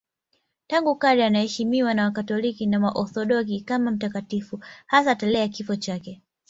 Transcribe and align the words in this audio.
Tangu 0.67 0.95
kale 0.95 1.25
anaheshimiwa 1.25 1.93
na 1.93 2.03
Wakatoliki 2.03 2.65
na 2.67 2.79
Waorthodoksi 2.79 3.61
kama 3.61 3.91
mtakatifu, 3.91 4.59
hasa 4.85 5.15
tarehe 5.15 5.39
ya 5.39 5.47
kifo 5.47 5.75
chake. 5.75 6.21